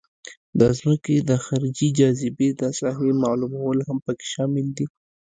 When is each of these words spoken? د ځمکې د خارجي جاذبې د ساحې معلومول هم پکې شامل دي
د 0.59 0.61
ځمکې 0.79 1.15
د 1.29 1.31
خارجي 1.45 1.89
جاذبې 1.99 2.49
د 2.61 2.63
ساحې 2.79 3.11
معلومول 3.23 3.77
هم 3.87 3.97
پکې 4.05 4.27
شامل 4.33 4.67
دي 4.77 4.85